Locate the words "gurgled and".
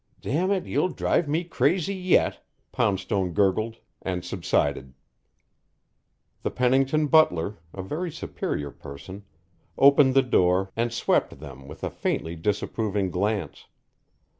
3.33-4.25